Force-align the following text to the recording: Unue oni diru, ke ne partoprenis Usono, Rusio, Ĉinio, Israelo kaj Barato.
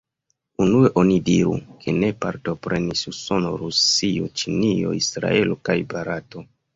Unue 0.63 0.89
oni 1.01 1.17
diru, 1.25 1.51
ke 1.83 1.93
ne 2.03 2.07
partoprenis 2.25 3.03
Usono, 3.11 3.51
Rusio, 3.65 4.31
Ĉinio, 4.43 4.95
Israelo 5.01 5.59
kaj 5.71 5.77
Barato. 5.93 6.43